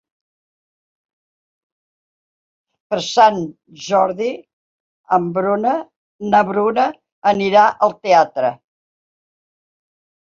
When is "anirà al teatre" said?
7.35-8.55